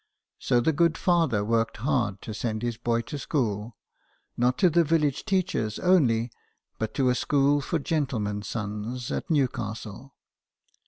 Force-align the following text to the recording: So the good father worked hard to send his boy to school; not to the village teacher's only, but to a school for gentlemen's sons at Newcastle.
So 0.39 0.59
the 0.59 0.73
good 0.73 0.97
father 0.97 1.45
worked 1.45 1.77
hard 1.77 2.23
to 2.23 2.33
send 2.33 2.63
his 2.63 2.75
boy 2.75 3.01
to 3.01 3.19
school; 3.19 3.77
not 4.35 4.57
to 4.57 4.69
the 4.71 4.83
village 4.83 5.25
teacher's 5.25 5.77
only, 5.77 6.31
but 6.79 6.95
to 6.95 7.09
a 7.09 7.13
school 7.13 7.61
for 7.61 7.77
gentlemen's 7.77 8.47
sons 8.47 9.11
at 9.11 9.29
Newcastle. 9.29 10.15